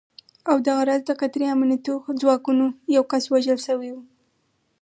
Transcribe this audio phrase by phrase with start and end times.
[0.49, 2.65] او دغه راز د قطري امنیتي ځواکونو
[2.95, 3.97] یو کس وژل شوی و